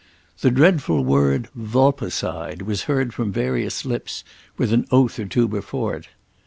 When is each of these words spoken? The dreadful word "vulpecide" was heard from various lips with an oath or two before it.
The 0.39 0.49
dreadful 0.49 1.03
word 1.05 1.47
"vulpecide" 1.55 2.63
was 2.63 2.85
heard 2.85 3.13
from 3.13 3.31
various 3.31 3.85
lips 3.85 4.23
with 4.57 4.73
an 4.73 4.87
oath 4.89 5.19
or 5.19 5.25
two 5.25 5.47
before 5.47 5.95
it. 5.95 6.07